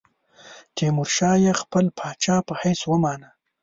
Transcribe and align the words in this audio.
تیمورشاه 0.75 1.35
یې 1.45 1.53
خپل 1.61 1.85
پاچا 1.97 2.35
په 2.47 2.53
حیث 2.61 2.81
ومانه. 2.91 3.29